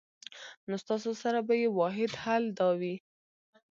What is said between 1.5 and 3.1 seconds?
ئې واحد حل دا وي